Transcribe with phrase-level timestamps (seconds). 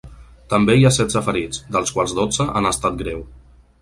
[0.53, 3.23] També hi ha setze ferits, dels quals dotze en estat greu.